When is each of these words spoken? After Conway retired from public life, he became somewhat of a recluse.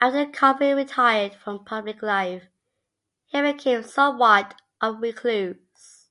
After 0.00 0.24
Conway 0.32 0.72
retired 0.72 1.34
from 1.34 1.62
public 1.62 2.00
life, 2.00 2.44
he 3.26 3.42
became 3.42 3.82
somewhat 3.82 4.58
of 4.80 4.94
a 4.96 4.98
recluse. 4.98 6.08